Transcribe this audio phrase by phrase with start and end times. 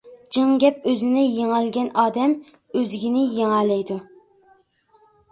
[0.35, 2.33] جىڭ گەپ ئۆزىنى يېڭەلىگەن ئادەم،
[2.79, 3.99] ئۆزگىنى يېڭەلەيدۇ.